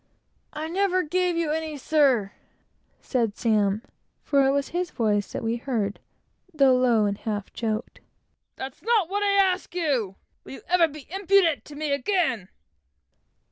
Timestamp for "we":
5.43-5.57